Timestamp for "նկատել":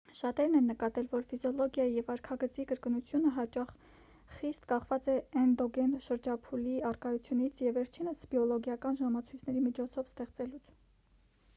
0.71-1.09